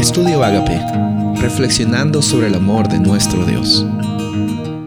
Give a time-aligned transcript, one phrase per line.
[0.00, 0.80] Estudio Agape,
[1.42, 3.84] reflexionando sobre el amor de nuestro Dios.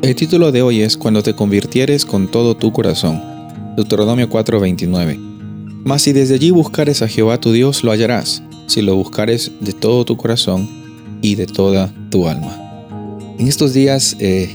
[0.02, 3.22] El título de hoy es Cuando te convirtieres con todo tu corazón.
[3.76, 5.20] Deuteronomio 4:29.
[5.84, 9.74] Mas si desde allí buscares a Jehová tu Dios, lo hallarás, si lo buscares de
[9.74, 10.68] todo tu corazón
[11.22, 12.58] y de toda tu alma.
[13.38, 14.50] En estos días eh,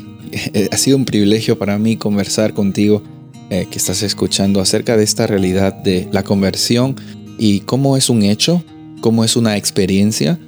[0.72, 3.04] ha sido un privilegio para mí conversar contigo
[3.50, 6.96] eh, que estás escuchando acerca de esta realidad de la conversión
[7.38, 8.64] y cómo es un hecho,
[9.00, 10.40] cómo es una experiencia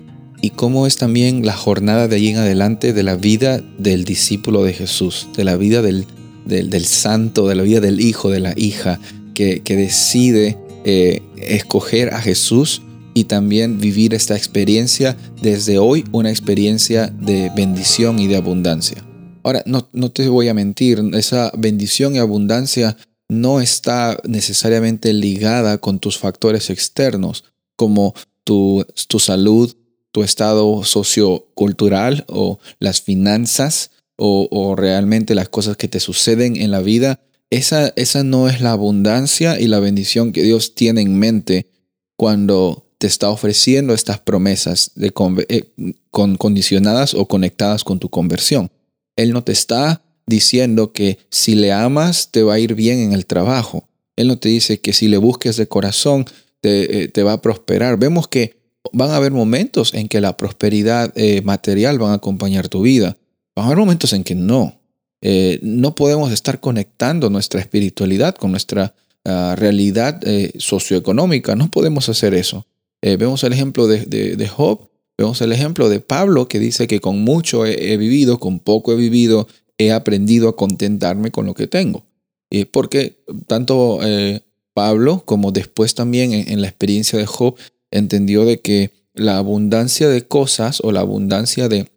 [0.43, 4.63] y cómo es también la jornada de allí en adelante de la vida del discípulo
[4.63, 6.07] de Jesús, de la vida del,
[6.47, 8.99] del, santo, de la vida del hijo, de la hija,
[9.35, 12.83] que, decide eh, escoger a Jesús
[13.15, 19.05] y también vivir esta experiencia desde hoy, una experiencia de bendición y de abundancia.
[19.43, 22.97] Ahora, no, no te voy a mentir, esa bendición y abundancia
[23.31, 27.45] no está necesariamente ligada con tus factores externos,
[27.77, 29.75] como tu, tu salud,
[30.13, 33.91] tu estado sociocultural o las finanzas
[34.23, 37.21] o, realmente las cosas que te suceden en la vida.
[37.49, 41.71] Esa, esa no es la abundancia y la bendición que Dios tiene en mente
[42.17, 45.11] cuando te está ofreciendo estas promesas de,
[45.49, 45.73] eh,
[46.11, 48.71] con, condicionadas o conectadas con tu conversión.
[49.17, 53.13] Él no te está diciendo que si le amas te va a ir bien en
[53.13, 53.89] el trabajo.
[54.17, 56.27] Él no te dice que si le busques de corazón
[56.61, 57.99] te, eh, va a prosperar.
[57.99, 58.60] Vemos que
[58.93, 63.17] van a haber momentos en que la prosperidad eh, material va a acompañar tu vida.
[63.55, 64.81] Van a haber momentos en que no.
[65.23, 70.21] Eh, no podemos estar conectando nuestra espiritualidad con nuestra ah, realidad
[70.59, 71.57] socioeconómica.
[71.57, 72.67] No podemos hacer eso.
[73.03, 74.89] vemos el ejemplo de, de, Job.
[75.19, 78.97] Vemos el ejemplo de Pablo que dice que con mucho he vivido, con poco he
[78.97, 79.47] vivido,
[79.81, 82.05] he aprendido a contentarme con lo que tengo.
[82.51, 84.43] y porque tanto eh,
[84.75, 87.57] Pablo como después también en, la experiencia de Job
[87.91, 91.91] entendió de que la abundancia de cosas o la abundancia de,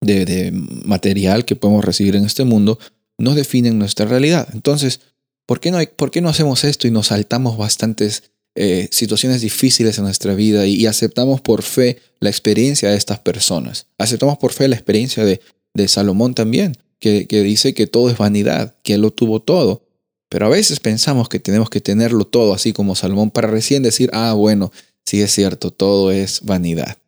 [0.00, 0.52] de,
[0.84, 2.78] material que podemos recibir en este mundo
[3.18, 4.48] no definen nuestra realidad.
[4.52, 5.00] Entonces,
[5.46, 9.98] ¿por qué no, por qué no hacemos esto y nos saltamos bastantes eh, situaciones difíciles
[9.98, 13.86] en nuestra vida y, aceptamos por fe la experiencia de estas personas?
[13.98, 15.40] Aceptamos por fe la experiencia de,
[15.74, 19.82] de Salomón también que, dice que todo es vanidad, que Él lo tuvo todo.
[20.28, 24.10] Pero a veces pensamos que tenemos que tenerlo todo, así como Salomón, para recién decir,
[24.12, 24.70] ah, bueno,
[25.08, 26.98] sí es cierto, todo es vanidad.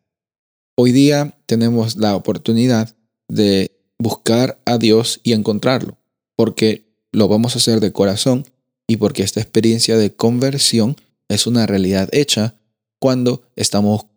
[0.75, 2.95] Hoy día tenemos la oportunidad
[3.27, 5.97] de buscar a Dios y encontrarlo,
[6.35, 8.45] porque lo vamos a hacer de corazón
[8.87, 10.95] y porque esta experiencia de conversión
[11.29, 12.55] es una realidad hecha
[12.99, 14.07] cuando estamos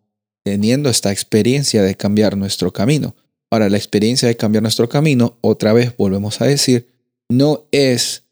[0.43, 3.15] teniendo esta experiencia de cambiar nuestro camino.
[3.51, 6.89] Ahora, la experiencia de cambiar nuestro camino, otra vez volvemos a decir,
[7.29, 8.23] no es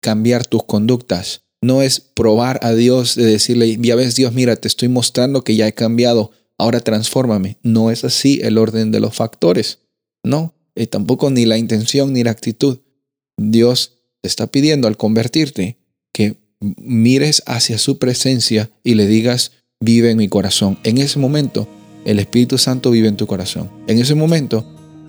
[0.00, 4.68] cambiar tus conductas, no es probar a Dios de decirle, ya ves Dios, mira, te
[4.68, 7.56] estoy mostrando que ya he cambiado, ahora transfórmame.
[7.62, 9.78] No es así el orden de los factores,
[10.24, 12.80] no, y tampoco ni la intención ni la actitud.
[13.36, 15.78] Dios te está pidiendo al convertirte
[16.12, 20.78] que mires hacia su presencia y le digas, vive en mi corazón.
[20.82, 21.68] En ese momento,
[22.04, 23.70] el Espíritu Santo vive en tu corazón.
[23.86, 24.64] En ese momento,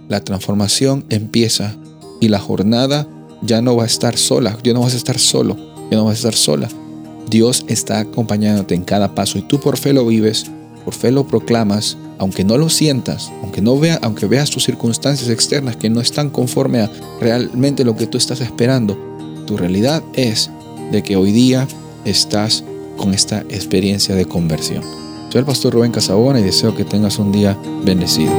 [0.08, 1.78] la transformación empieza
[2.22, 3.08] y la jornada
[3.46, 5.58] ya no va a estar sola, ya no vas a estar solo,
[5.90, 6.70] ya no vas a estar sola.
[7.30, 10.46] Dios está acompañándote en cada paso y tú por fe lo vives,
[10.86, 15.30] por fe lo proclamas, aunque no lo sientas, aunque no vea, aunque veas tus circunstancias
[15.30, 18.98] externas que no están conforme a realmente lo que tú estás esperando.
[19.48, 20.50] Tu realidad es
[20.92, 21.68] de que hoy día
[22.06, 22.64] estás
[22.98, 24.84] con esta experiencia de conversión.
[25.30, 28.32] Soy el pastor Rubén Casabona y deseo que tengas un día bendecido.